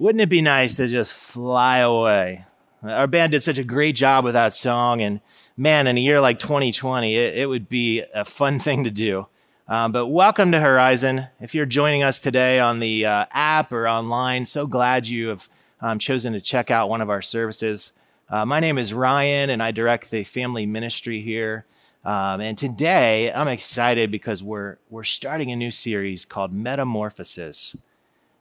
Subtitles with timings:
[0.00, 2.46] Wouldn't it be nice to just fly away?
[2.82, 5.20] Our band did such a great job with that song, and
[5.58, 9.26] man, in a year like 2020, it, it would be a fun thing to do.
[9.68, 11.26] Um, but welcome to Horizon.
[11.38, 15.50] If you're joining us today on the uh, app or online, so glad you have
[15.82, 17.92] um, chosen to check out one of our services.
[18.30, 21.66] Uh, my name is Ryan, and I direct the family ministry here.
[22.06, 27.76] Um, and today, I'm excited because we're we're starting a new series called Metamorphosis,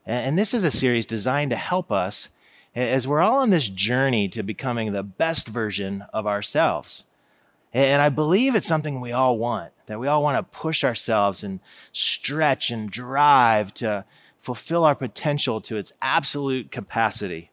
[0.09, 2.29] and, this is a series designed to help us
[2.75, 7.03] as we're all on this journey to becoming the best version of ourselves.
[7.73, 11.43] And I believe it's something we all want, that we all want to push ourselves
[11.43, 11.59] and
[11.91, 14.05] stretch and drive to
[14.39, 17.51] fulfill our potential to its absolute capacity.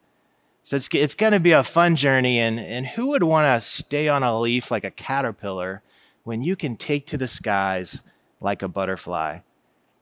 [0.62, 2.38] So it's, it's going to be a fun journey.
[2.38, 5.82] And, and who would want to stay on a leaf like a caterpillar
[6.24, 8.00] when you can take to the skies
[8.40, 9.40] like a butterfly?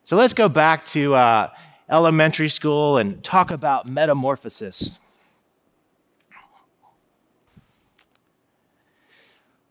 [0.05, 1.51] So let's go back to uh,
[1.91, 4.99] elementary school and talk about metamorphosis.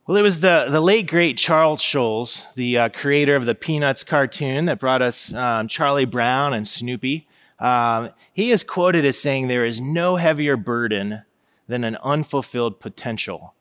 [0.06, 4.04] Well, it was the, the late, great Charles Schulz, the uh, creator of the Peanuts
[4.04, 7.26] cartoon that brought us um, Charlie Brown and Snoopy.
[7.58, 11.22] Um, he is quoted as saying, There is no heavier burden
[11.70, 13.54] than an unfulfilled potential.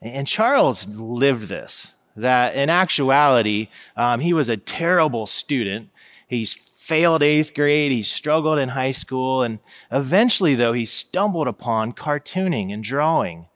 [0.00, 5.90] And Charles lived this, that in actuality, um, he was a terrible student.
[6.28, 6.54] He's
[6.90, 9.60] failed eighth grade, he struggled in high school, and
[9.92, 13.46] eventually, though, he stumbled upon cartooning and drawing.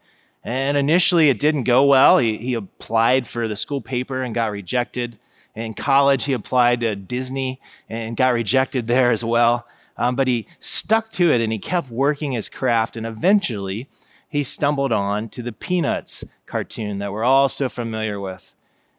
[0.44, 2.18] And initially, it didn't go well.
[2.18, 5.18] He, he applied for the school paper and got rejected.
[5.52, 9.66] In college, he applied to Disney and got rejected there as well.
[9.96, 12.96] Um, but he stuck to it and he kept working his craft.
[12.96, 13.88] And eventually,
[14.28, 18.54] he stumbled on to the Peanuts cartoon that we're all so familiar with.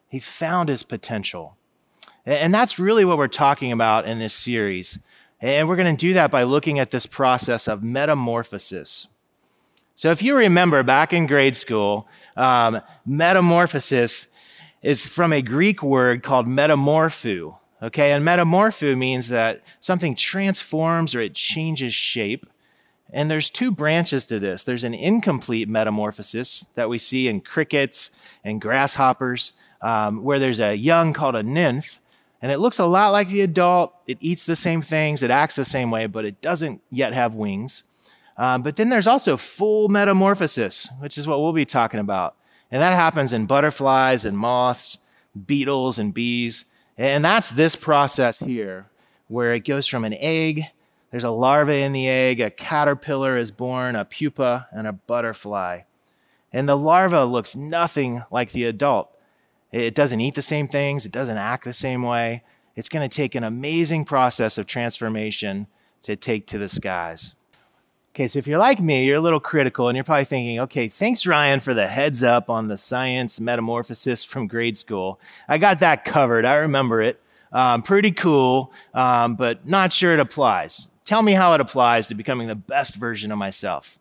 [0.09, 1.55] He found his potential.
[2.25, 4.97] And that's really what we're talking about in this series.
[5.41, 9.07] And we're going to do that by looking at this process of metamorphosis.
[9.93, 14.27] So if you remember back in grade school, um, metamorphosis
[14.81, 17.57] is from a Greek word called metamorpho.
[17.81, 22.47] Okay, and metamorpho means that something transforms or it changes shape.
[23.11, 24.63] And there's two branches to this.
[24.63, 28.11] There's an incomplete metamorphosis that we see in crickets
[28.43, 31.99] and grasshoppers, um, where there's a young called a nymph,
[32.45, 33.95] and it looks a lot like the adult.
[34.05, 37.33] It eats the same things, it acts the same way, but it doesn't yet have
[37.33, 37.81] wings.
[38.37, 42.35] Um, but then there's also full metamorphosis, which is what we'll be talking about.
[42.69, 44.99] And that happens in butterflies and moths,
[45.47, 46.65] beetles and bees.
[46.99, 48.91] And that's this process here,
[49.27, 50.65] where it goes from an egg,
[51.09, 55.79] there's a larva in the egg, a caterpillar is born, a pupa, and a butterfly.
[56.53, 59.09] And the larva looks nothing like the adult.
[59.75, 62.43] It doesn't eat the same things, it doesn't act the same way.
[62.77, 65.67] It's going to take an amazing process of transformation
[66.03, 67.35] to take to the skies.
[68.13, 70.87] Okay, so if you're like me, you're a little critical and you're probably thinking, okay,
[70.87, 75.19] thanks, Ryan, for the heads up on the science metamorphosis from grade school.
[75.49, 76.45] I got that covered.
[76.45, 77.21] I remember it.
[77.51, 80.87] Um, pretty cool, um, but not sure it applies.
[81.03, 83.99] Tell me how it applies to becoming the best version of myself.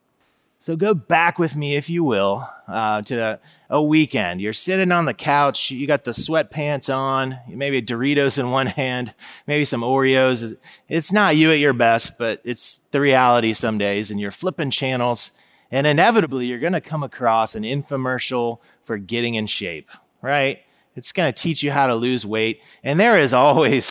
[0.60, 3.38] So go back with me, if you will, uh, to
[3.74, 4.40] a weekend.
[4.40, 9.12] You're sitting on the couch, you got the sweatpants on, maybe Doritos in one hand,
[9.48, 10.56] maybe some Oreos.
[10.88, 14.70] It's not you at your best, but it's the reality some days, and you're flipping
[14.70, 15.32] channels,
[15.72, 19.90] and inevitably you're to come across an infomercial for getting in shape,
[20.22, 20.60] right?
[20.94, 23.90] It's to teach you how to lose weight, and there is always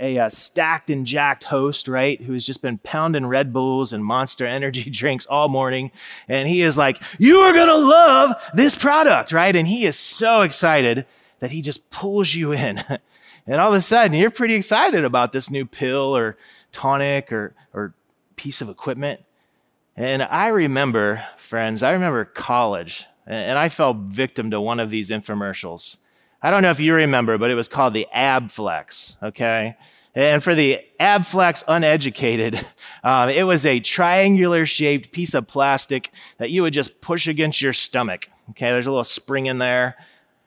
[0.00, 4.04] a uh, stacked and jacked host, right, who has just been pounding Red Bulls and
[4.04, 5.92] Monster Energy drinks all morning.
[6.28, 9.54] And he is like, You are to love this product, right?
[9.54, 11.06] And he is so excited
[11.38, 12.82] that he just pulls you in.
[13.46, 16.36] and all of a sudden, you're pretty excited about this new pill or
[16.72, 17.94] tonic or, or
[18.36, 19.20] piece of equipment.
[19.96, 25.10] And I remember, friends, I remember college, and I fell victim to one of these
[25.10, 25.98] infomercials.
[26.42, 29.76] I don't know if you remember, but it was called the Ab Flex, okay?
[30.14, 32.60] And for the Ab Flex uneducated,
[33.04, 37.60] um, it was a triangular shaped piece of plastic that you would just push against
[37.60, 38.70] your stomach, okay?
[38.70, 39.96] There's a little spring in there.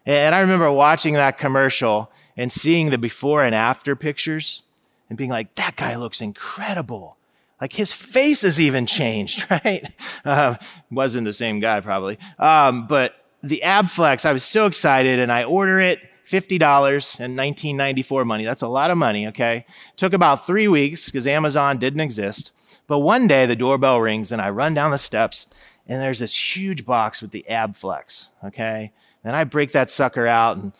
[0.05, 4.63] And I remember watching that commercial and seeing the before and after pictures
[5.09, 7.17] and being like, that guy looks incredible.
[7.61, 9.85] Like his face has even changed, right?
[10.25, 10.55] Uh,
[10.91, 12.17] wasn't the same guy probably.
[12.37, 18.25] Um, but the Abflex, I was so excited and I order it $50 in 1994
[18.25, 18.45] money.
[18.45, 19.65] That's a lot of money, okay?
[19.97, 22.51] Took about three weeks because Amazon didn't exist.
[22.87, 25.45] But one day the doorbell rings and I run down the steps
[25.85, 28.93] and there's this huge box with the Abflex, okay?
[29.23, 30.71] And I break that sucker out and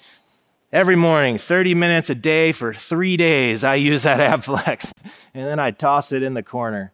[0.71, 4.92] every morning, 30 minutes a day for three days, I use that Abflex.
[5.36, 6.94] And then I toss it in the corner.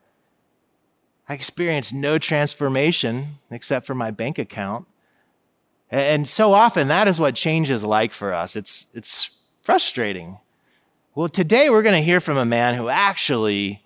[1.27, 4.88] I experience no transformation except for my bank account.
[5.92, 8.56] And so often that is what change is like for us.
[8.56, 10.40] It's, it's frustrating.
[11.16, 13.84] Well, today we're going to hear from a man who actually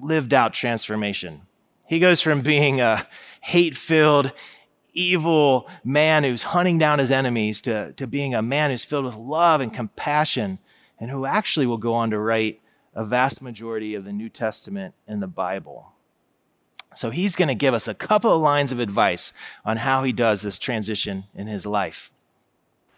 [0.00, 1.42] lived out transformation.
[1.88, 3.06] He goes from being a
[3.40, 4.32] hate filled,
[4.92, 9.16] evil man who's hunting down his enemies to, to being a man who's filled with
[9.16, 10.60] love and compassion
[11.00, 12.60] and who actually will go on to write
[12.94, 15.92] a vast majority of the New Testament in the Bible.
[16.96, 19.32] So he's going to give us a couple of lines of advice
[19.64, 22.10] on how he does this transition in his life.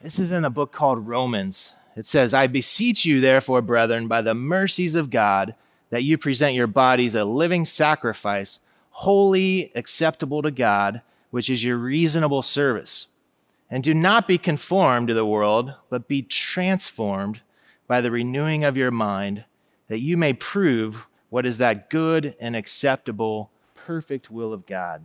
[0.01, 1.75] This is in a book called Romans.
[1.95, 5.55] It says, I beseech you, therefore, brethren, by the mercies of God,
[5.91, 8.61] that you present your bodies a living sacrifice,
[8.91, 13.09] holy, acceptable to God, which is your reasonable service.
[13.71, 17.41] And do not be conformed to the world, but be transformed
[17.87, 19.45] by the renewing of your mind,
[19.89, 23.51] that you may prove what is that good and acceptable
[23.87, 25.05] perfect will of God.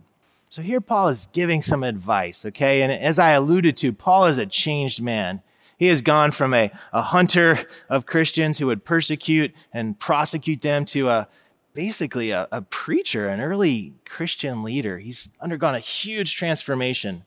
[0.50, 2.82] So here Paul is giving some advice, okay?
[2.82, 5.42] And as I alluded to, Paul is a changed man.
[5.76, 7.58] He has gone from a, a hunter
[7.88, 11.28] of Christians who would persecute and prosecute them to a
[11.74, 14.98] basically a, a preacher, an early Christian leader.
[14.98, 17.24] He's undergone a huge transformation.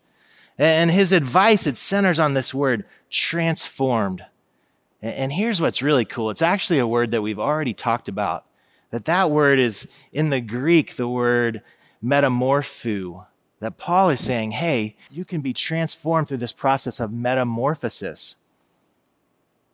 [0.58, 4.26] And his advice, it centers on this word, transformed.
[5.02, 6.30] And here's what's really cool.
[6.30, 8.46] It's actually a word that we've already talked about
[8.92, 11.62] that that word is in the Greek, the word
[12.04, 13.26] metamorpho,
[13.60, 18.36] that Paul is saying, hey, you can be transformed through this process of metamorphosis.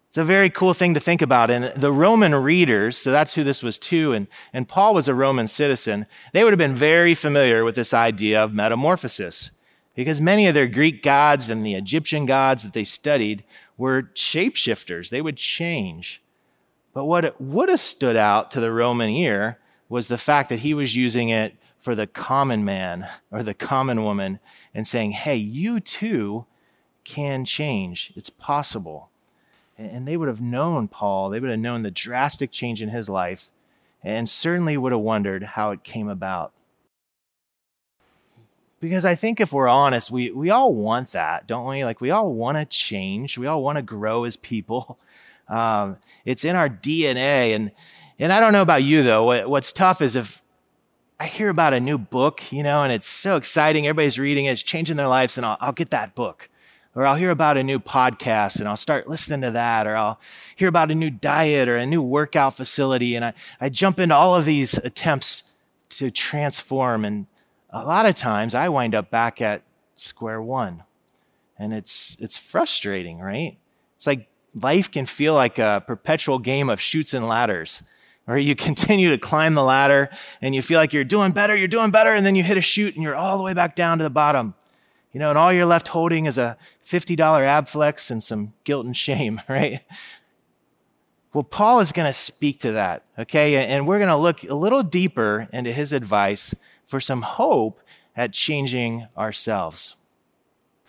[0.07, 1.49] It's a very cool thing to think about.
[1.49, 5.13] And the Roman readers, so that's who this was to, and, and Paul was a
[5.13, 9.51] Roman citizen, they would have been very familiar with this idea of metamorphosis
[9.95, 13.43] because many of their Greek gods and the Egyptian gods that they studied
[13.77, 15.09] were shapeshifters.
[15.09, 16.21] They would change.
[16.97, 20.73] But what would have stood out to the Roman ear was the fact that he
[20.73, 24.39] was using it for the common man or the common woman
[24.73, 26.47] and saying, hey, you too
[27.03, 28.11] can change.
[28.15, 29.11] It's possible.
[29.77, 33.07] And they would have known Paul, they would have known the drastic change in his
[33.07, 33.51] life,
[34.03, 36.51] and certainly would have wondered how it came about.
[38.79, 41.85] Because I think if we're honest, we, we all want that, don't we?
[41.85, 43.37] Like, we all want to change.
[43.37, 44.97] We all want to grow as people.
[45.49, 47.55] Um, it's in our DNA.
[47.55, 47.71] And,
[48.19, 49.25] and I don't know about you though.
[49.25, 50.41] What, what's tough is if
[51.19, 53.87] I hear about a new book, you know, and it's so exciting.
[53.87, 54.51] Everybody's reading it.
[54.51, 55.37] It's changing their lives.
[55.37, 56.49] And I'll, I'll get that book.
[56.93, 59.85] Or I'll hear about a new podcast and I'll start listening to that.
[59.87, 60.19] Or I'll
[60.55, 63.15] hear about a new diet or a new workout facility.
[63.15, 65.43] And I, I jump into all of these attempts
[65.89, 67.05] to transform.
[67.05, 67.27] And
[67.69, 69.61] a lot of times I wind up back at
[69.95, 70.83] square one.
[71.57, 73.57] And it's, it's frustrating, right?
[73.95, 74.27] It's like
[74.61, 77.83] life can feel like a perpetual game of Chutes and Ladders
[78.27, 80.09] where you continue to climb the ladder
[80.41, 82.61] and you feel like you're doing better, you're doing better, and then you hit a
[82.61, 84.53] chute and you're all the way back down to the bottom.
[85.13, 88.85] You know, and all you're left holding is a $50 ab flex and some guilt
[88.85, 89.81] and shame, right?
[91.33, 93.65] Well, Paul is going to speak to that, okay?
[93.65, 96.53] And we're going to look a little deeper into his advice
[96.85, 97.81] for some hope
[98.15, 99.95] at changing ourselves.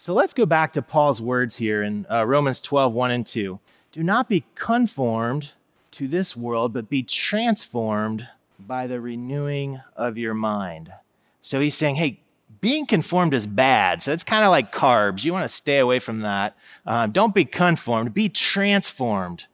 [0.01, 3.59] So let's go back to Paul's words here in uh, Romans 12, 1 and 2.
[3.91, 5.51] Do not be conformed
[5.91, 8.29] to this world, but be transformed
[8.61, 10.93] by the renewing of your mind.
[11.41, 12.21] So he's saying, hey,
[12.61, 14.01] being conformed is bad.
[14.01, 15.25] So it's kind of like carbs.
[15.25, 16.57] You want to stay away from that.
[16.87, 19.47] Um, don't be conformed, be transformed.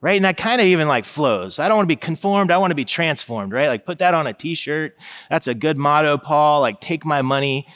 [0.00, 0.16] Right.
[0.16, 1.60] And that kind of even like flows.
[1.60, 2.50] I don't want to be conformed.
[2.50, 3.52] I want to be transformed.
[3.52, 3.68] Right.
[3.68, 4.98] Like put that on a t shirt.
[5.30, 6.60] That's a good motto, Paul.
[6.60, 7.68] Like take my money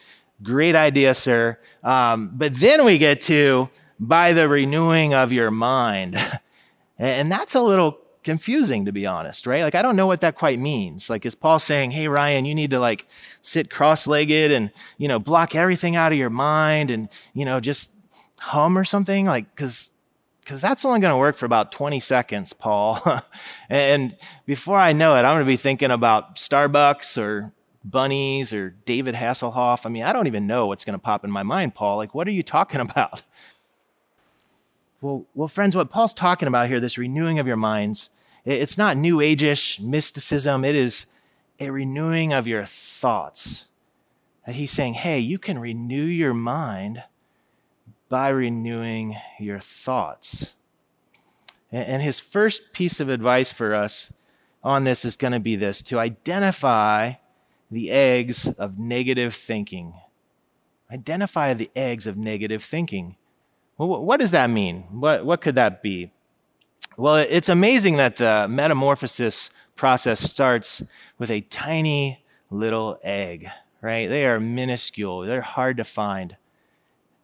[0.42, 1.58] Great idea, sir.
[1.82, 6.16] Um, but then we get to by the renewing of your mind.
[6.98, 9.62] and that's a little confusing, to be honest, right?
[9.62, 11.08] Like, I don't know what that quite means.
[11.08, 13.06] Like, is Paul saying, Hey, Ryan, you need to like
[13.40, 17.60] sit cross legged and, you know, block everything out of your mind and, you know,
[17.60, 17.94] just
[18.40, 19.26] hum or something?
[19.26, 19.92] Like, cause,
[20.44, 23.00] cause that's only going to work for about 20 seconds, Paul.
[23.70, 24.14] and
[24.44, 27.52] before I know it, I'm going to be thinking about Starbucks or
[27.90, 29.86] bunnies or David Hasselhoff.
[29.86, 31.96] I mean, I don't even know what's going to pop in my mind, Paul.
[31.96, 33.22] Like, what are you talking about?
[35.00, 38.10] Well, well, friends, what Paul's talking about here, this renewing of your minds,
[38.44, 40.64] it's not new age-ish mysticism.
[40.64, 41.06] It is
[41.60, 43.66] a renewing of your thoughts.
[44.46, 47.02] That he's saying, hey, you can renew your mind
[48.08, 50.52] by renewing your thoughts.
[51.72, 54.12] And his first piece of advice for us
[54.62, 57.14] on this is going to be this to identify
[57.70, 59.94] the eggs of negative thinking.
[60.92, 63.16] Identify the eggs of negative thinking.
[63.76, 64.82] Well, what does that mean?
[64.90, 66.12] What, what could that be?
[66.96, 70.82] Well, it's amazing that the metamorphosis process starts
[71.18, 73.48] with a tiny little egg,
[73.82, 74.08] right?
[74.08, 76.36] They are minuscule, they're hard to find.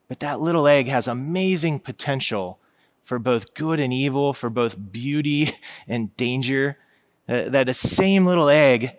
[0.09, 2.59] But that little egg has amazing potential
[3.03, 5.55] for both good and evil, for both beauty
[5.89, 6.77] and danger.
[7.29, 8.97] Uh, that a same little egg,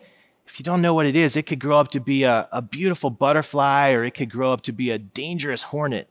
[0.54, 2.62] if you don't know what it is, it could grow up to be a, a
[2.62, 6.08] beautiful butterfly or it could grow up to be a dangerous hornet,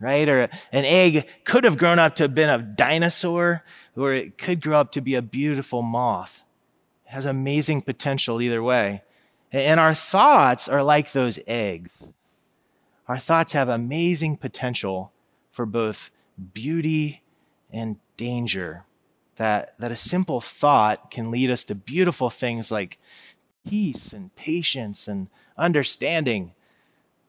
[0.00, 0.26] right?
[0.26, 3.62] Or an egg could have grown up to have been a dinosaur
[3.94, 6.44] or it could grow up to be a beautiful moth.
[7.04, 9.02] It has amazing potential either way.
[9.52, 12.08] And our thoughts are like those eggs.
[13.06, 15.12] Our thoughts have amazing potential
[15.50, 16.10] for both
[16.54, 17.22] beauty
[17.70, 18.86] and danger.
[19.36, 22.98] That, that a simple thought can lead us to beautiful things like
[23.66, 26.52] peace and patience and understanding.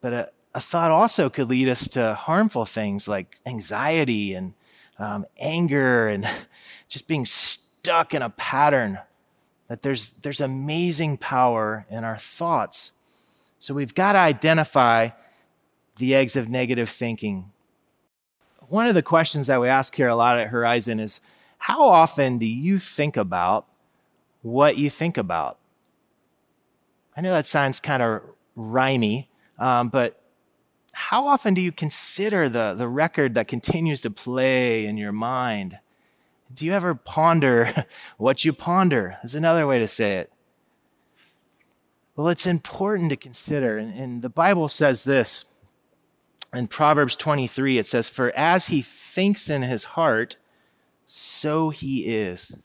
[0.01, 4.53] But a, a thought also could lead us to harmful things like anxiety and
[4.99, 6.27] um, anger and
[6.87, 8.99] just being stuck in a pattern.
[9.67, 12.91] That there's, there's amazing power in our thoughts.
[13.59, 15.09] So we've got to identify
[15.97, 17.51] the eggs of negative thinking.
[18.67, 21.21] One of the questions that we ask here a lot at Horizon is
[21.57, 23.65] how often do you think about
[24.41, 25.57] what you think about?
[27.15, 28.21] I know that sounds kind of
[28.55, 30.21] rhymy, um, but
[30.91, 35.79] how often do you consider the, the record that continues to play in your mind?
[36.53, 37.85] Do you ever ponder
[38.17, 39.17] what you ponder?
[39.23, 40.31] Is another way to say it.
[42.15, 45.45] Well, it's important to consider, and, and the Bible says this
[46.53, 50.37] in Proverbs 23, it says, For as he thinks in his heart,
[51.05, 52.55] so he is.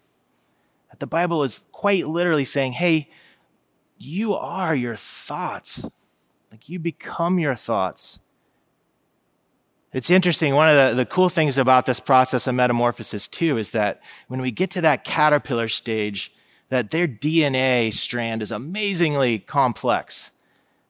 [0.98, 3.08] The Bible is quite literally saying, hey,
[4.00, 5.86] you are your thoughts.
[6.50, 8.18] Like you become your thoughts.
[9.92, 10.54] It's interesting.
[10.54, 14.40] One of the, the cool things about this process of metamorphosis, too, is that when
[14.40, 16.32] we get to that caterpillar stage,
[16.70, 20.30] that their DNA strand is amazingly complex.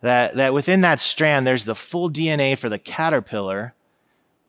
[0.02, 3.74] That, that within that strand, there's the full DNA for the caterpillar,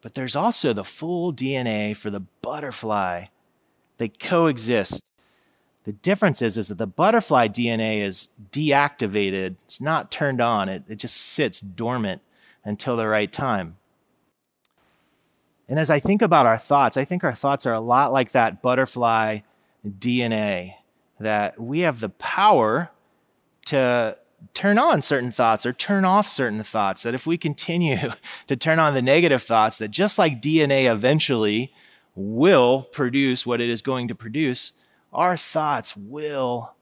[0.01, 3.25] but there's also the full DNA for the butterfly.
[3.97, 5.01] They coexist.
[5.83, 9.55] The difference is, is that the butterfly DNA is deactivated.
[9.65, 10.69] It's not turned on.
[10.69, 12.21] It, it just sits dormant
[12.63, 13.77] until the right time.
[15.67, 18.31] And as I think about our thoughts, I think our thoughts are a lot like
[18.31, 19.39] that butterfly
[19.87, 20.75] DNA,
[21.19, 22.91] that we have the power
[23.67, 24.17] to
[24.53, 27.03] turn on certain thoughts or turn off certain thoughts.
[27.03, 27.97] That if we continue
[28.47, 31.73] to turn on the negative thoughts, that just like DNA eventually
[32.15, 34.73] will produce what it is going to produce,
[35.11, 36.73] our thoughts will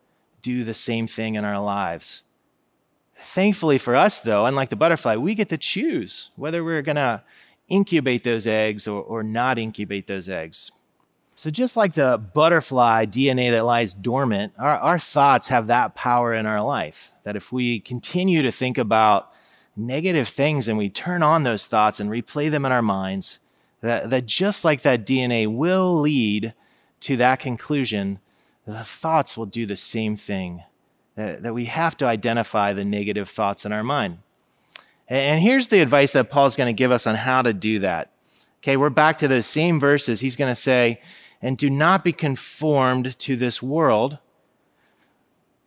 [0.42, 2.24] do the same thing in our lives.
[3.18, 7.24] Thankfully for us, though, unlike the butterfly, we get to choose whether we're going to
[7.68, 10.72] incubate those eggs or, or not incubate those eggs.
[11.36, 16.34] So, just like the butterfly DNA that lies dormant, our, our thoughts have that power
[16.34, 17.14] in our life.
[17.24, 19.32] That if we continue to think about
[19.76, 23.40] negative things and we turn on those thoughts and replay them in our minds,
[23.80, 26.54] that, that just like that DNA will lead
[27.02, 28.20] to that conclusion,
[28.66, 30.64] the thoughts will do the same thing.
[31.16, 34.20] That, that we have to identify the negative thoughts in our mind.
[35.10, 38.12] And here's the advice that Paul's going to give us on how to do that.
[38.60, 40.20] Okay, we're back to those same verses.
[40.22, 41.02] He's going to say,
[41.42, 44.20] and do not be conformed to this world.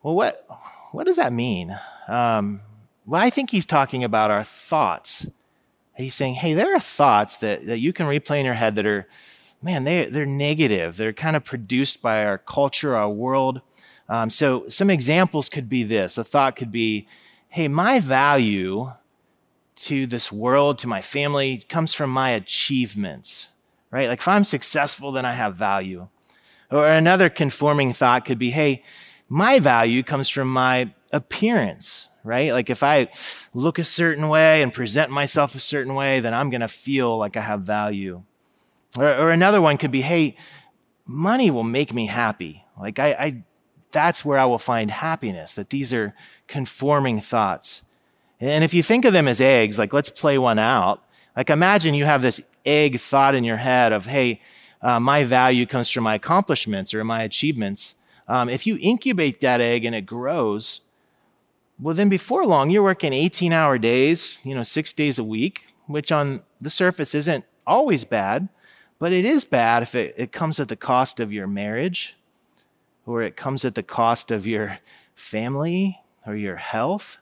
[0.02, 0.46] Well, what,
[0.92, 1.76] what does that mean?
[2.08, 2.60] Um,
[3.04, 5.26] well, I think he's talking about our thoughts.
[5.96, 8.86] He's saying, hey, there are thoughts that, that you can replay in your head that
[8.86, 9.06] are,
[9.62, 10.96] man, they, they're negative.
[10.96, 13.60] They're kind of produced by our culture, our world.
[14.08, 16.18] Um, so some examples could be this.
[16.18, 17.06] A thought could be,
[17.48, 18.92] hey, my value
[19.76, 23.48] to this world, to my family, comes from my achievements
[23.92, 24.08] right?
[24.08, 26.08] Like if I'm successful, then I have value.
[26.72, 28.82] Or another conforming thought could be, hey,
[29.28, 32.52] my value comes from my appearance, right?
[32.52, 33.08] Like if I
[33.54, 37.16] look a certain way and present myself a certain way, then I'm going to feel
[37.18, 38.22] like I have value.
[38.96, 40.36] Or, or, another one could be, hey,
[41.06, 42.64] money will make me happy.
[42.78, 43.44] Like I, I,
[43.90, 46.14] that's where I will find happiness, that these are
[46.46, 47.82] conforming thoughts.
[48.40, 51.02] And if you think of them as eggs, like let's play one out.
[51.36, 54.40] Like imagine you have this egg thought in your head of, hey,
[54.82, 57.94] uh, my value comes from my accomplishments or my achievements.
[58.28, 60.80] Um, if you incubate that egg and it grows,
[61.80, 65.66] well, then before long, you're working 18 hour days, you know, six days a week,
[65.86, 68.48] which on the surface isn't always bad,
[69.02, 72.14] but it is bad if it, it comes at the cost of your marriage
[73.04, 74.78] or it comes at the cost of your
[75.16, 77.18] family or your health,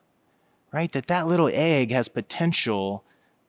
[0.75, 0.93] right?
[0.93, 3.03] That that little egg has potential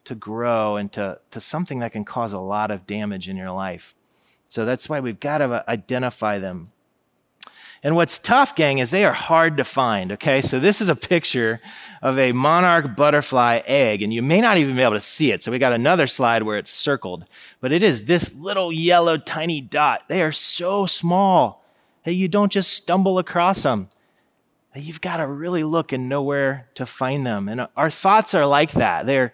[0.05, 3.93] to grow into to something that can cause a lot of damage in your life.
[4.47, 6.71] So that's why we've got to identify them.
[7.83, 10.41] And what's tough, gang, is they are hard to find, okay?
[10.41, 11.59] So this is a picture
[12.03, 15.41] of a monarch butterfly egg, and you may not even be able to see it.
[15.41, 17.25] So we got another slide where it's circled,
[17.59, 20.07] but it is this little yellow tiny dot.
[20.09, 21.65] They are so small
[22.03, 23.89] that you don't just stumble across them.
[24.73, 27.49] That you've got to really look and know where to find them.
[27.49, 29.05] And our thoughts are like that.
[29.07, 29.33] They're,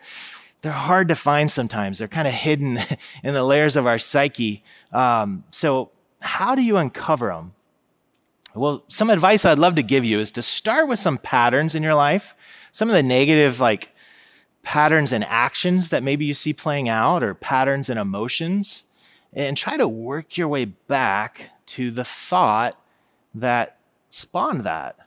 [0.61, 1.99] they're hard to find sometimes.
[1.99, 2.79] They're kind of hidden
[3.23, 4.63] in the layers of our psyche.
[4.93, 7.53] Um, so how do you uncover them?
[8.57, 11.83] Well, some advice I'd love to give you is to start with some patterns in
[11.83, 12.35] your life,
[12.71, 13.93] some of the negative, like
[14.63, 18.83] patterns and actions that maybe you see playing out, or patterns and emotions,
[19.31, 22.79] and try to work your way back to the thought
[23.35, 23.77] that
[24.09, 24.97] spawned that.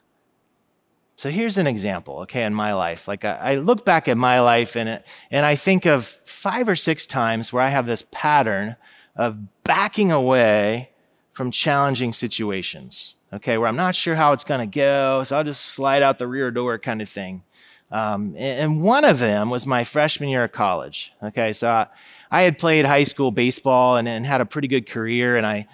[1.16, 3.06] So here's an example, okay, in my life.
[3.06, 6.76] Like I, look back at my life and, it, and I think of five or
[6.76, 8.76] six times where I have this pattern
[9.16, 10.90] of backing away
[11.32, 15.44] from challenging situations okay, where I'm not sure how it's going to go, so I'll
[15.44, 17.42] just slide out the rear door kind of thing.
[17.90, 21.12] Um, and one of them was my freshman year of college.
[21.22, 21.86] Okay, so I,
[22.30, 25.66] I had played high school baseball and, and, had a pretty good career, and I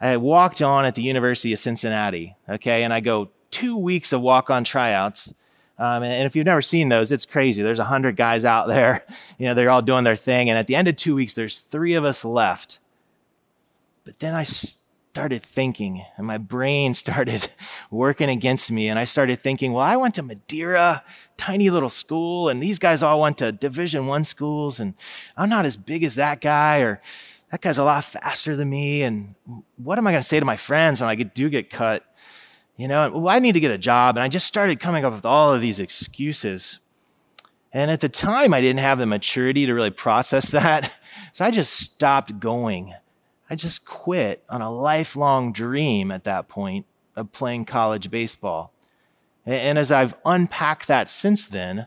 [0.00, 2.36] I walked on at the University of Cincinnati.
[2.48, 5.32] Okay, and I go two weeks of walk on tryouts.
[5.80, 7.62] Um, and, and, if you've never seen those, it's crazy.
[7.62, 9.04] There's a hundred guys out there.
[9.38, 11.58] You know, they're all doing their thing, and at the end of two weeks, there's
[11.58, 12.78] three of us left.
[14.04, 14.44] But then I
[15.12, 17.48] started thinking and my brain started
[17.90, 18.88] working against me.
[18.88, 21.02] And I started thinking, well, I went to Madeira,
[21.36, 24.94] tiny little school, and these guys all went to division one schools and
[25.36, 27.00] I'm not as big as that guy or
[27.50, 29.02] that guy's a lot faster than me.
[29.02, 29.34] And
[29.76, 32.04] what am I going to say to my friends when I do get cut?
[32.76, 34.16] You know, well, I need to get a job.
[34.16, 36.78] And I just started coming up with all of these excuses.
[37.72, 40.92] And at the time, I didn't have the maturity to really process that.
[41.32, 42.94] So I just stopped going.
[43.50, 46.86] I just quit on a lifelong dream at that point
[47.16, 48.72] of playing college baseball.
[49.46, 51.86] And as I've unpacked that since then,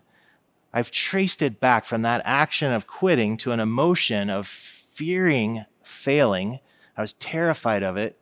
[0.74, 6.60] I've traced it back from that action of quitting to an emotion of fearing failing.
[6.98, 8.18] I was terrified of it.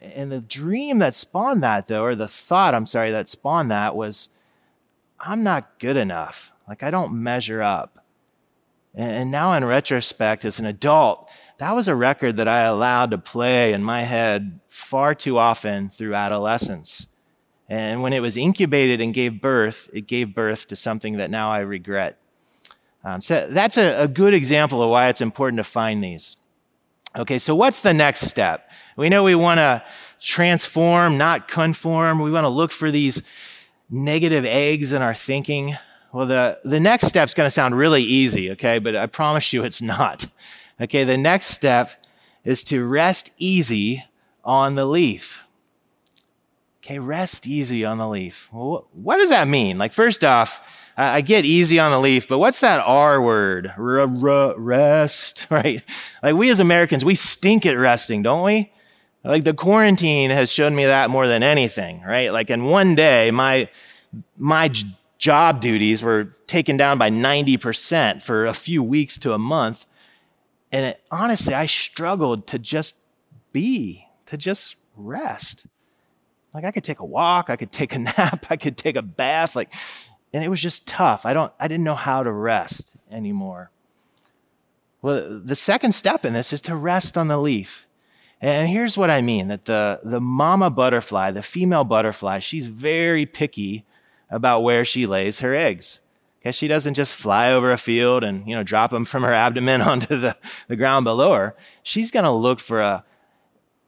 [0.00, 3.96] And the dream that spawned that, though, or the thought, I'm sorry, that spawned that
[3.96, 4.28] was,
[5.20, 6.52] I'm not good enough.
[6.68, 8.04] Like, I don't measure up.
[8.96, 13.18] And now, in retrospect, as an adult, that was a record that I allowed to
[13.18, 17.06] play in my head far too often through adolescence.
[17.68, 21.50] And when it was incubated and gave birth, it gave birth to something that now
[21.50, 22.18] I regret.
[23.04, 26.36] Um, so that's a, a good example of why it's important to find these.
[27.14, 28.70] Okay, so what's the next step?
[28.96, 29.84] We know we want to
[30.20, 32.20] transform, not conform.
[32.20, 33.22] We want to look for these
[33.90, 35.76] negative eggs in our thinking.
[36.12, 38.78] Well, the, the next step's going to sound really easy, okay?
[38.78, 40.26] But I promise you it's not.
[40.78, 42.04] Okay, the next step
[42.44, 44.04] is to rest easy
[44.44, 45.42] on the leaf.
[46.84, 48.50] Okay, rest easy on the leaf.
[48.52, 49.78] Well, what does that mean?
[49.78, 50.60] Like, first off,
[50.96, 53.72] I get easy on the leaf, but what's that R word?
[53.76, 55.82] rest, right?
[56.22, 58.72] Like, we as Americans, we stink at resting, don't we?
[59.24, 62.32] Like, the quarantine has shown me that more than anything, right?
[62.32, 63.68] Like, in one day, my,
[64.36, 64.70] my
[65.18, 69.86] job duties were taken down by 90% for a few weeks to a month.
[70.72, 72.96] And it, honestly, I struggled to just
[73.52, 75.66] be, to just rest.
[76.52, 79.02] Like I could take a walk, I could take a nap, I could take a
[79.02, 79.72] bath, like,
[80.32, 81.24] and it was just tough.
[81.24, 83.70] I don't, I didn't know how to rest anymore.
[85.02, 87.86] Well, the second step in this is to rest on the leaf.
[88.40, 93.24] And here's what I mean that the, the mama butterfly, the female butterfly, she's very
[93.24, 93.84] picky
[94.30, 96.00] about where she lays her eggs.
[96.38, 99.32] Because she doesn't just fly over a field and you know drop them from her
[99.32, 100.36] abdomen onto the,
[100.68, 101.56] the ground below her.
[101.82, 103.04] She's going to look for a,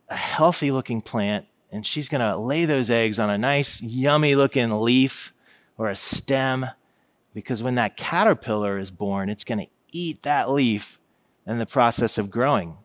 [0.09, 4.35] a healthy looking plant and she's going to lay those eggs on a nice yummy
[4.35, 5.33] looking leaf
[5.77, 6.67] or a stem
[7.35, 10.99] because when that caterpillar is born it's going to eat that leaf
[11.47, 12.79] in the process of growing.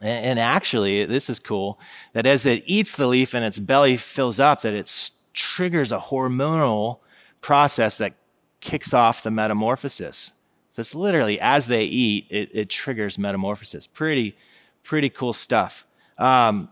[0.00, 1.78] And, and actually this is cool
[2.12, 4.88] that as it eats the leaf and its belly fills up that it
[5.40, 6.98] triggers a hormonal
[7.40, 8.14] process that
[8.60, 10.32] kicks off the metamorphosis.
[10.70, 13.86] So it's literally as they eat, it, it triggers metamorphosis.
[13.86, 14.36] Pretty,
[14.84, 15.86] pretty cool stuff.
[16.18, 16.70] Um,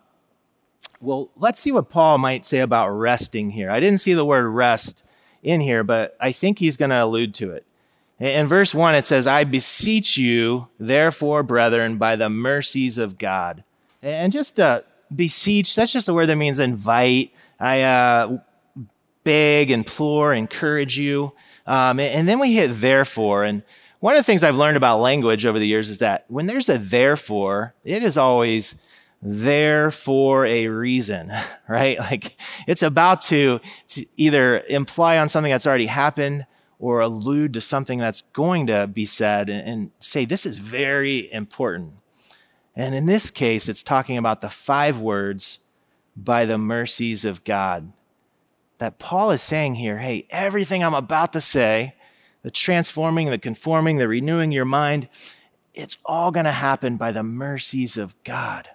[1.01, 3.71] well, let's see what Paul might say about resting here.
[3.71, 5.03] I didn't see the word rest
[5.43, 7.65] in here, but I think he's going to allude to it.
[8.21, 13.63] In verse 1, it says, I beseech you, therefore, brethren, by the mercies of God.
[14.03, 14.83] And just uh,
[15.15, 17.33] beseech, that's just a word that means invite.
[17.61, 18.39] I uh,
[19.25, 21.33] beg, implore, encourage you.
[21.67, 23.45] Um, and then we hit therefore.
[23.45, 23.63] And
[24.01, 26.69] one of the things I've learned about language over the years is that when there's
[26.69, 28.77] a therefore, it is always
[29.21, 31.33] there for a reason,
[31.69, 31.99] right?
[32.09, 36.47] Like it's about to, to either imply on something that's already happened
[36.79, 41.31] or allude to something that's going to be said and, and say, this is very
[41.33, 41.95] important.
[42.77, 45.59] And in this case, it's talking about the five words
[46.17, 47.93] by the mercies of God.
[48.79, 51.95] That Paul is saying here, hey, everything I'm about to say,
[52.43, 55.09] the transforming, the conforming, the renewing your mind,
[55.75, 58.69] it's all going to happen by the mercies of God.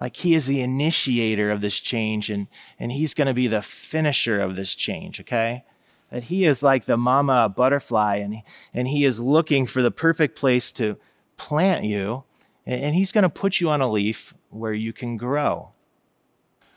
[0.00, 3.62] Like he is the initiator of this change and, and he's going to be the
[3.62, 5.64] finisher of this change, okay?
[6.10, 10.36] That he is like the mama butterfly and, and he is looking for the perfect
[10.38, 10.96] place to
[11.36, 12.24] plant you
[12.66, 15.70] and he's going to put you on a leaf where you can grow.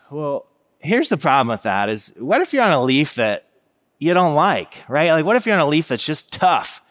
[0.10, 0.48] Well,
[0.88, 3.46] here's the problem with that is what if you're on a leaf that
[4.00, 5.12] you don't like, right?
[5.12, 6.82] Like what if you're on a leaf that's just tough?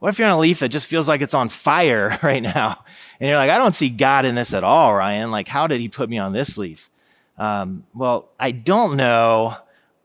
[0.00, 2.84] What if you're on a leaf that just feels like it's on fire right now?
[3.20, 5.30] And you're like, I don't see God in this at all, Ryan.
[5.30, 6.90] Like, how did he put me on this leaf?
[7.38, 9.56] Um, well, I don't know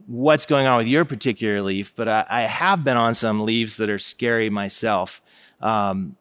[0.07, 3.77] what's going on with your particular leaf, but I, I have been on some leaves
[3.77, 5.21] that are scary myself.
[5.61, 6.15] Um,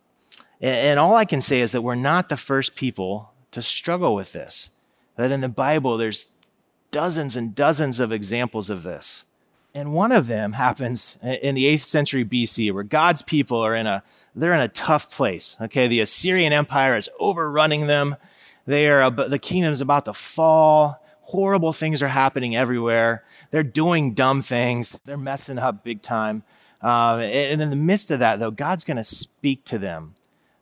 [0.61, 4.15] and, and all I can say is that we're not the first people to struggle
[4.15, 4.71] with this.
[5.17, 6.27] That in the Bible, there's
[6.91, 9.25] dozens and dozens of examples of this.
[9.75, 13.87] And one of them happens in the 8th century BC where God's people are in
[13.87, 14.03] a
[14.35, 15.57] they're in a tough place.
[15.61, 18.17] Okay, the Assyrian Empire is overrunning them.
[18.67, 21.05] They are the kingdom's about to fall.
[21.23, 23.25] Horrible things are happening everywhere.
[23.51, 24.99] They're doing dumb things.
[25.05, 26.43] They're messing up big time.
[26.83, 30.15] Uh, and in the midst of that, though, God's going to speak to them.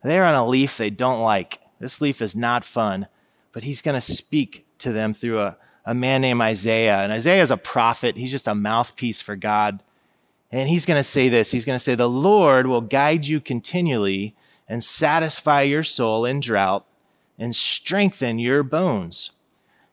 [0.03, 1.61] They're on a leaf they don't like.
[1.79, 3.07] This leaf is not fun,
[3.53, 5.57] but He's going to speak to them through a,
[5.87, 6.99] a man named Isaiah.
[6.99, 9.83] And Isaiah is a prophet, he's just a mouthpiece for God.
[10.51, 13.41] And he's going to say this He's going to say, The Lord will guide you
[13.41, 14.35] continually
[14.69, 16.85] and satisfy your soul in drought
[17.39, 19.31] and strengthen your bones.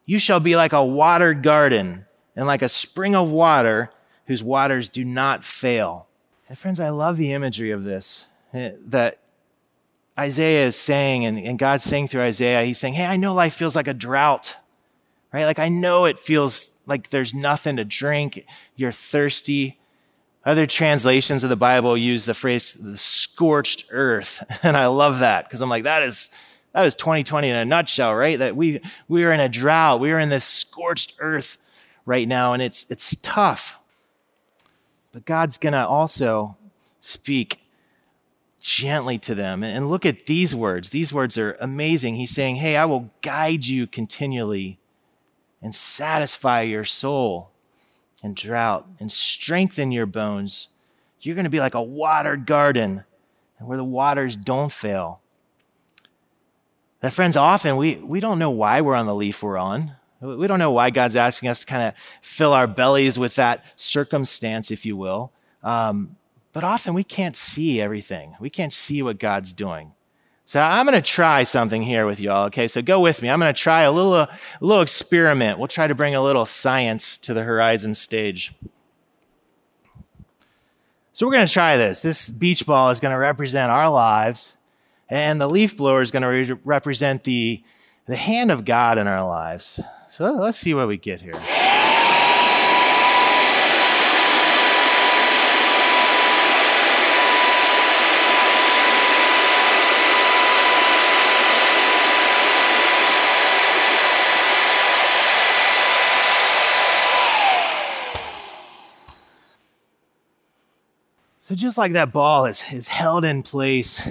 [0.06, 3.92] You shall be like a watered garden and like a spring of water
[4.28, 6.08] whose waters do not fail.
[6.50, 9.20] And friends, I love the imagery of this eh, that
[10.18, 13.54] Isaiah is saying, and, and God's saying through Isaiah, he's saying, Hey, I know life
[13.54, 14.56] feels like a drought
[15.34, 15.46] right?
[15.46, 18.46] Like I know it feels like there's nothing to drink.
[18.76, 19.80] You're thirsty.
[20.46, 24.44] Other translations of the Bible use the phrase the scorched earth.
[24.64, 26.30] And I love that because I'm like, that is,
[26.74, 28.38] that is 2020 in a nutshell, right?
[28.38, 30.00] That we, we are in a drought.
[30.00, 31.58] We are in this scorched earth
[32.06, 33.80] right now and it's, it's tough.
[35.12, 36.58] But God's going to also
[37.00, 37.60] speak
[38.62, 39.64] gently to them.
[39.64, 40.90] And look at these words.
[40.90, 42.16] These words are amazing.
[42.16, 44.80] He's saying, Hey, I will guide you continually
[45.64, 47.50] and satisfy your soul
[48.22, 50.68] in drought and strengthen your bones.
[51.22, 53.06] You're going to be like a watered garden
[53.60, 55.22] where the waters don't fail.
[57.00, 59.94] That, friends, often we, we don't know why we're on the leaf we're on.
[60.20, 63.80] We don't know why God's asking us to kind of fill our bellies with that
[63.80, 65.32] circumstance, if you will.
[65.64, 66.18] Um,
[66.54, 68.36] but often we can't see everything.
[68.40, 69.93] We can't see what God's doing.
[70.46, 72.48] So I'm going to try something here with y'all.
[72.48, 73.30] Okay, so go with me.
[73.30, 74.30] I'm going to try a little, a
[74.60, 75.58] little experiment.
[75.58, 78.54] We'll try to bring a little science to the horizon stage.
[81.14, 82.02] So we're going to try this.
[82.02, 84.58] This beach ball is going to represent our lives,
[85.10, 87.64] and the leaf blower is going to re- represent the,
[88.08, 89.80] the hand of God in our lives.
[90.10, 91.34] So let's see what we get here.
[111.54, 114.10] So just like that ball is, is held in place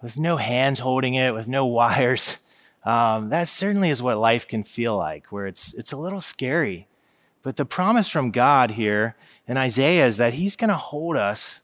[0.00, 2.38] with no hands holding it, with no wires,
[2.84, 6.86] um, that certainly is what life can feel like, where it's, it's a little scary.
[7.42, 9.16] But the promise from God here
[9.48, 11.58] in Isaiah is that He's going to hold us,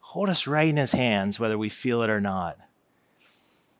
[0.00, 2.58] hold us right in His hands, whether we feel it or not.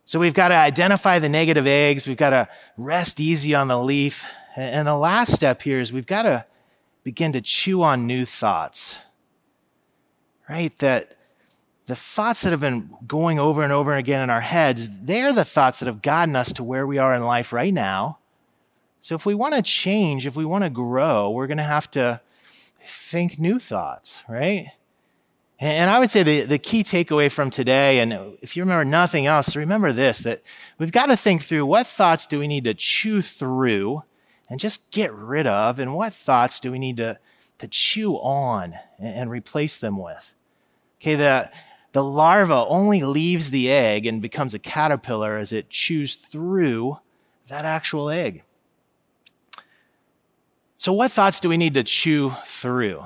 [0.05, 2.07] So we've got to identify the negative eggs.
[2.07, 4.25] We've got to rest easy on the leaf.
[4.55, 6.45] And the last step here is we've got to
[7.03, 8.99] begin to chew on new thoughts
[10.49, 10.77] right?
[10.79, 11.17] That
[11.87, 15.45] the thoughts that have been going over and over again in our heads, they're the
[15.45, 18.19] thoughts that have gotten us to where we are in life right now.
[19.01, 21.91] So if we want to change, if we want to grow, we're going to have
[21.93, 22.21] to
[22.85, 24.73] think new thoughts, right?
[25.59, 29.25] And I would say the, the key takeaway from today, and if you remember nothing
[29.25, 30.43] else, remember this that
[30.79, 34.03] we've got to think through what thoughts do we need to chew through
[34.51, 37.19] and just get rid of, and what thoughts do we need to,
[37.59, 40.35] to chew on and, replace them with.
[41.01, 41.51] Okay, the,
[41.93, 46.99] the larva only leaves the egg and becomes a caterpillar as it chews through
[47.49, 48.43] that actual egg.
[50.79, 53.03] So, what thoughts do we need to chew through?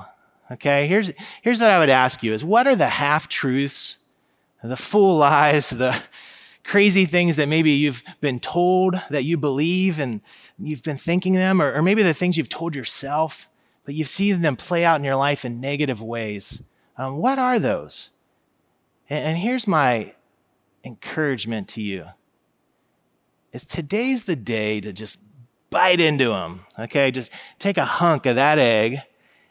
[0.51, 3.97] Okay, here's, here's what I would ask you is what are the half truths,
[4.61, 6.01] the full lies, the
[6.63, 10.21] crazy things that maybe you've been told that you believe and
[10.59, 13.47] you've been thinking them, or, or maybe the things you've told yourself,
[13.85, 16.61] but you've seen them play out in your life in negative ways?
[16.97, 18.09] Um, what are those?
[19.09, 20.13] And, and here's my
[20.83, 22.05] encouragement to you
[23.51, 25.19] is today's the day to just
[25.69, 26.61] bite into them.
[26.77, 27.11] Okay.
[27.11, 28.97] Just take a hunk of that egg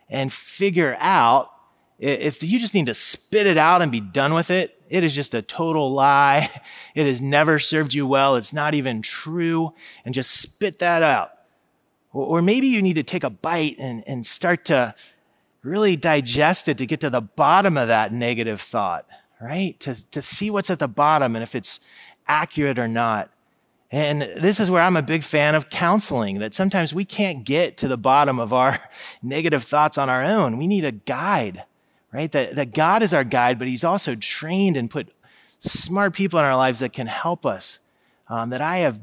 [0.09, 1.51] and figure out
[1.99, 4.81] if you just need to spit it out and be done with it.
[4.89, 6.49] It is just a total lie.
[6.93, 8.35] It has never served you well.
[8.35, 9.75] It's not even true.
[10.05, 11.31] And just spit that out.
[12.13, 14.95] Or maybe you need to take a bite and, and start to
[15.63, 19.07] really digest it to get to the bottom of that negative thought
[19.41, 19.79] right?
[19.81, 21.81] To, to see what's at the bottom and if it's
[22.29, 23.31] accurate or not.
[23.91, 27.77] And this is where I'm a big fan of counseling, that sometimes we can't get
[27.79, 28.79] to the bottom of our
[29.23, 30.59] negative thoughts on our own.
[30.59, 31.65] We need a guide,
[32.13, 32.31] right?
[32.31, 35.09] That, that God is our guide, but he's also trained and put
[35.59, 37.81] smart people in our lives that can help us.
[38.29, 39.01] Um, that I have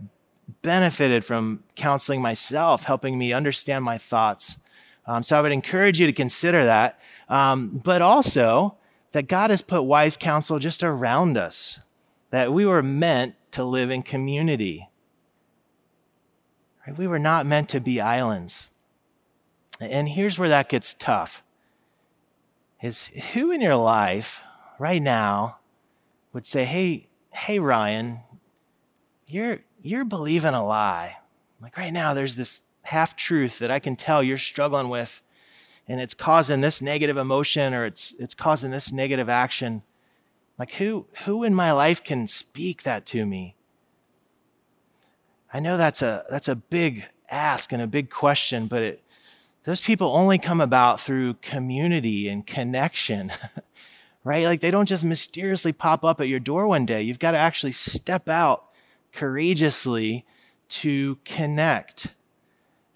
[0.61, 4.57] benefited from counseling myself, helping me understand my thoughts.
[5.05, 6.99] Um, so I would encourage you to consider that.
[7.29, 8.77] Um, but also,
[9.11, 11.79] that God has put wise counsel just around us,
[12.29, 14.89] that we were meant to live in community.
[16.97, 18.69] We were not meant to be islands.
[19.79, 21.43] And here's where that gets tough
[22.81, 24.43] is who in your life
[24.79, 25.57] right now
[26.31, 28.19] would say, Hey, hey, Ryan,
[29.27, 31.17] you're, you're believing a lie.
[31.61, 35.21] Like right now, there's this half truth that I can tell you're struggling with
[35.87, 39.83] and it's causing this negative emotion or it's it's causing this negative action.
[40.57, 43.55] Like who who in my life can speak that to me?
[45.53, 49.03] I know that's a that's a big ask and a big question but it
[49.63, 53.31] those people only come about through community and connection
[54.27, 54.45] right?
[54.45, 57.01] Like they don't just mysteriously pop up at your door one day.
[57.01, 58.65] You've got to actually step out
[59.11, 60.25] courageously
[60.69, 62.15] to connect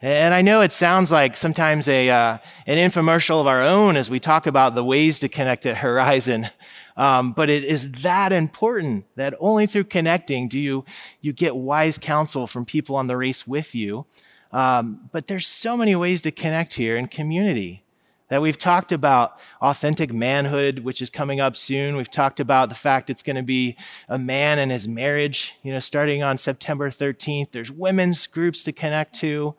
[0.03, 4.09] and I know it sounds like sometimes a, uh, an infomercial of our own as
[4.09, 6.49] we talk about the ways to connect at Horizon.
[6.97, 10.85] Um, but it is that important that only through connecting do you,
[11.21, 14.05] you get wise counsel from people on the race with you.
[14.51, 17.83] Um, but there's so many ways to connect here in community
[18.31, 21.97] that we've talked about authentic manhood, which is coming up soon.
[21.97, 23.75] We've talked about the fact it's going to be
[24.07, 27.51] a man and his marriage, you know, starting on September 13th.
[27.51, 29.53] There's women's groups to connect to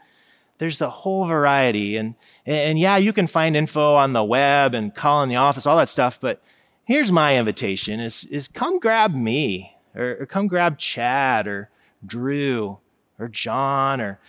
[0.56, 1.96] there's a whole variety.
[1.96, 2.14] And,
[2.46, 5.76] and yeah, you can find info on the web and call in the office, all
[5.76, 6.20] that stuff.
[6.20, 6.40] But
[6.84, 11.68] here's my invitation is, is come grab me or, or come grab Chad or
[12.06, 12.78] Drew
[13.18, 14.20] or John or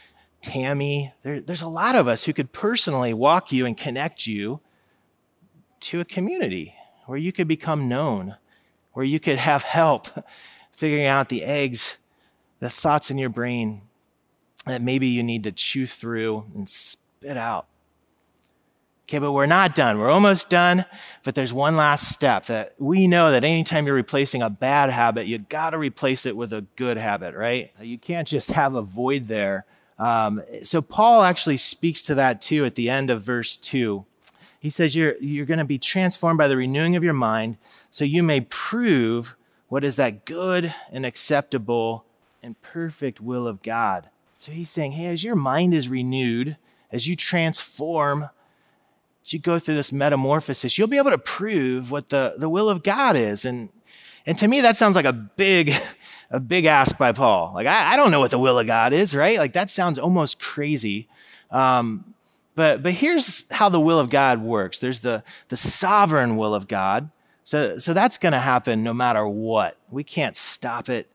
[0.44, 1.14] Tammy.
[1.24, 4.60] There, there's a lot of us who could personally walk you and connect you
[5.82, 6.76] to a community
[7.06, 8.36] where you could become known,
[8.94, 10.08] where you could have help
[10.72, 11.98] figuring out the eggs,
[12.60, 13.82] the thoughts in your brain
[14.66, 17.68] that maybe you need to chew through and spit out.
[19.04, 20.00] Okay, but we're not done.
[20.00, 20.86] We're almost done,
[21.24, 25.28] but there's one last step that we know that anytime you're replacing a bad habit,
[25.28, 27.72] you got to replace it with a good habit, right?
[27.82, 29.66] You can't just have a void there.
[30.00, 34.06] Um, so Paul actually speaks to that too at the end of verse two.
[34.60, 37.58] He says you're, you're going to be transformed by the renewing of your mind
[37.92, 39.36] so you may prove
[39.68, 42.06] what is that good and acceptable
[42.42, 44.10] and perfect will of God.
[44.38, 46.58] So he's saying, hey, as your mind is renewed,
[46.92, 48.30] as you transform,
[49.26, 52.70] as you go through this metamorphosis, you'll be able to prove what the, the will
[52.70, 53.46] of God is.
[53.46, 53.70] And,
[54.26, 55.74] and to me, that sounds like a big,
[56.34, 57.52] a big ask by Paul.
[57.54, 59.38] Like, I, I don't know what the will of God is, right?
[59.38, 61.08] Like, that sounds almost crazy.
[61.52, 62.16] Um,
[62.56, 64.80] but, but here's how the will of God works.
[64.80, 67.12] There's the, the sovereign will of God.
[67.44, 69.78] So, so that's going to happen no matter what.
[69.92, 71.08] We can't stop it.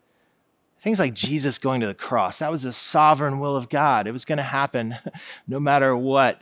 [0.79, 4.07] Things like Jesus going to the cross, that was the sovereign will of God.
[4.07, 4.95] It was going to happen
[5.49, 6.41] no matter what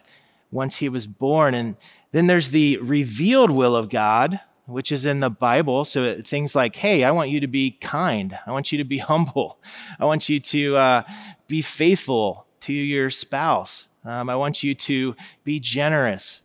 [0.51, 1.55] once he was born.
[1.55, 1.77] And
[2.13, 5.85] then there's the revealed will of God, which is in the Bible.
[5.85, 8.39] So things like, hey, I want you to be kind.
[8.47, 9.59] I want you to be humble.
[9.99, 11.03] I want you to uh,
[11.47, 13.89] be faithful to your spouse.
[14.05, 16.43] Um, I want you to be generous.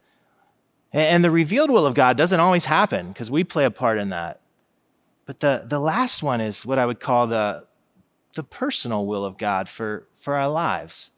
[0.94, 4.10] And the revealed will of God doesn't always happen because we play a part in
[4.10, 4.42] that.
[5.26, 7.66] But the, the last one is what I would call the,
[8.36, 11.12] the personal will of God for, for our lives.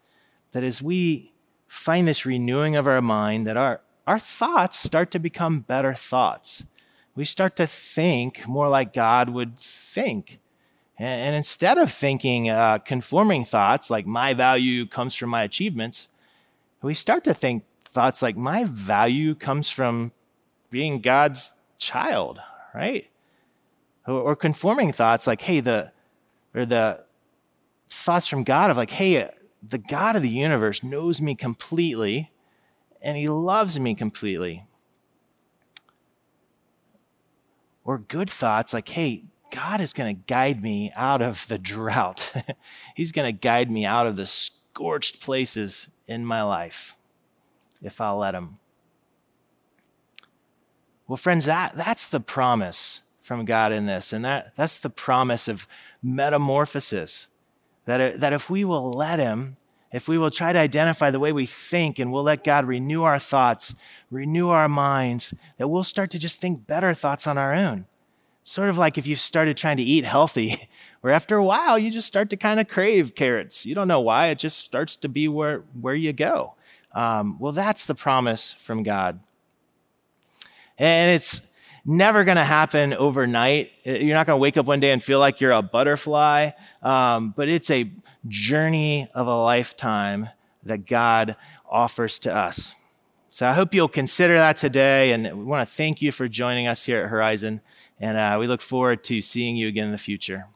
[0.52, 1.32] That as we
[1.66, 6.64] find this renewing of our mind, that our, our thoughts start to become better thoughts.
[7.14, 10.40] We start to think more like God would think.
[10.98, 16.08] And, instead of thinking uh, conforming thoughts like my value comes from my achievements,
[16.82, 20.12] we start to think thoughts like my value comes from
[20.70, 22.40] being God's child,
[22.74, 23.08] right?
[24.06, 25.92] Or, or conforming thoughts like, hey, the,
[26.54, 27.04] or the
[27.88, 29.30] thoughts from God of like, hey,
[29.66, 32.30] the God of the universe knows me completely
[33.00, 34.64] and he loves me completely.
[37.84, 42.32] Or good thoughts like, hey, God is going to guide me out of the drought.
[42.96, 46.96] He's going to guide me out of the scorched places in my life
[47.82, 48.58] if I'll let Him.
[51.06, 54.12] Well, friends, that, that's the promise from God in this.
[54.12, 55.68] And that, that's the promise of
[56.02, 57.28] metamorphosis.
[57.84, 59.56] That, that if we will let Him,
[59.94, 63.04] if we will try to identify the way we think and we'll let God renew
[63.04, 63.76] our thoughts,
[64.10, 67.86] renew our minds, that we'll start to just think better thoughts on our own.
[68.42, 70.68] Sort of like if you started trying to eat healthy,
[71.00, 73.64] where after a while you just start to kind of crave carrots.
[73.64, 76.54] You don't know why, it just starts to be where, where you go.
[76.90, 79.20] Um, well, that's the promise from God.
[80.76, 81.52] And it's
[81.84, 83.70] never going to happen overnight.
[83.84, 86.50] You're not going to wake up one day and feel like you're a butterfly,
[86.82, 87.92] um, but it's a
[88.28, 90.30] journey of a lifetime
[90.62, 91.36] that God
[91.68, 92.74] offers to us.
[93.28, 95.12] So I hope you'll consider that today.
[95.12, 97.60] And we want to thank you for joining us here at Horizon.
[97.98, 100.46] And uh, we look forward to seeing you again in the future.